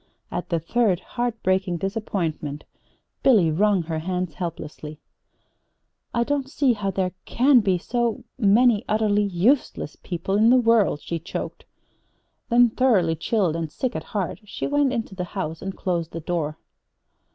[0.31, 2.63] At the third heart breaking disappointment,
[3.21, 4.99] Billy wrung her hands helplessly.
[6.11, 11.01] "I don't see how there can be so many utterly useless people in the world!"
[11.01, 11.65] she choked.
[12.49, 16.19] Then, thoroughly chilled and sick at heart, she went into the house and closed the
[16.19, 16.57] door.